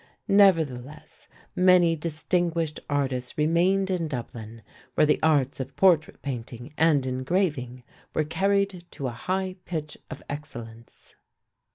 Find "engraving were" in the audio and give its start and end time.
7.05-8.23